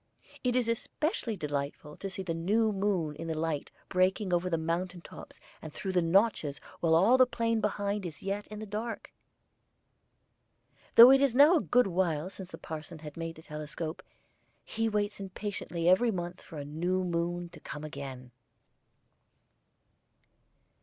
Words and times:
It 0.43 0.55
is 0.55 0.67
especially 0.67 1.37
delightful 1.37 1.95
to 1.97 2.09
see 2.09 2.23
in 2.23 2.25
the 2.25 2.33
new 2.33 2.71
moon 2.71 3.13
the 3.17 3.35
light 3.35 3.69
breaking 3.87 4.33
over 4.33 4.49
the 4.49 4.57
mountain 4.57 5.01
tops 5.01 5.39
and 5.61 5.71
through 5.71 5.91
the 5.91 6.01
notches 6.01 6.57
while 6.79 6.95
all 6.95 7.19
the 7.19 7.27
plain 7.27 7.61
behind 7.61 8.03
is 8.03 8.23
yet 8.23 8.47
in 8.47 8.57
the 8.57 8.65
dark. 8.65 9.11
Though 10.95 11.11
it 11.11 11.21
is 11.21 11.35
now 11.35 11.55
a 11.57 11.61
good 11.61 11.85
while 11.85 12.31
since 12.31 12.49
the 12.49 12.57
parson 12.57 12.99
made 13.15 13.35
the 13.35 13.43
telescope, 13.43 14.01
he 14.65 14.89
waits 14.89 15.19
impatiently 15.19 15.87
every 15.87 16.09
month 16.09 16.41
for 16.41 16.57
the 16.57 16.65
new 16.65 17.03
moon 17.03 17.49
to 17.49 17.59
come 17.59 17.83
again. 17.83 18.31